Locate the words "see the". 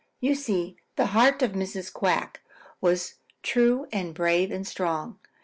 0.33-1.05